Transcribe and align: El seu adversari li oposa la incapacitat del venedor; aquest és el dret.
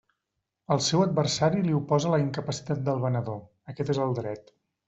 El 0.75 0.79
seu 0.85 1.03
adversari 1.07 1.61
li 1.67 1.77
oposa 1.81 2.13
la 2.15 2.21
incapacitat 2.23 2.83
del 2.89 3.07
venedor; 3.07 3.41
aquest 3.75 3.97
és 3.97 4.05
el 4.09 4.21
dret. 4.23 4.55